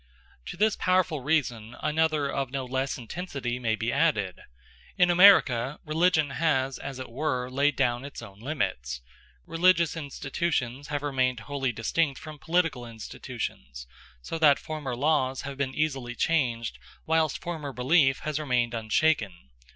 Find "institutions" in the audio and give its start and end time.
9.95-10.87, 12.83-13.85